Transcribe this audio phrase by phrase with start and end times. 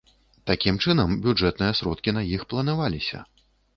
[0.51, 3.23] Такім чынам, бюджэтныя сродкі на іх планаваліся.